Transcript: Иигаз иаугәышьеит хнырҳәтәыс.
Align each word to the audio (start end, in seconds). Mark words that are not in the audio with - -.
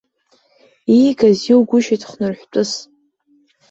Иигаз 0.97 1.39
иаугәышьеит 1.47 2.01
хнырҳәтәыс. 2.09 2.71